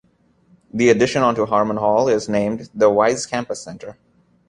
The 0.73 0.89
addition 0.89 1.21
onto 1.21 1.45
Harmon 1.45 1.77
Hall 1.77 2.09
is 2.09 2.27
named 2.27 2.71
the 2.73 2.89
Wise 2.89 3.27
Campus 3.27 3.61
Center. 3.61 3.99